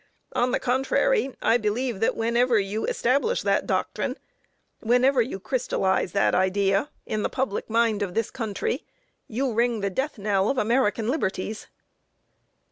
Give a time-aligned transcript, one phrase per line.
[0.33, 4.17] On the contrary, I believe that whenever you establish that doctrine,
[4.79, 8.83] whenever you crystalize that idea in the public mind of this country,
[9.27, 11.67] you ring the death knell of American liberties."